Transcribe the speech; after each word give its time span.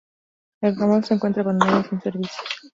El 0.63 0.75
ramal 0.77 1.03
se 1.05 1.13
encuentra 1.13 1.43
abandonado 1.43 1.81
y 1.81 1.83
sin 1.89 2.01
servicios. 2.01 2.35